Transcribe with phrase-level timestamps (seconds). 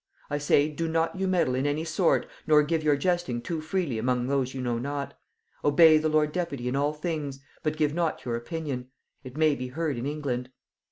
[0.31, 3.99] I say, do not you meddle in any sort, nor give your jesting too freely
[3.99, 5.15] among those you know not;
[5.63, 8.87] obey the lord deputy in all things, but give not your opinion;
[9.23, 10.49] it may be heard in England.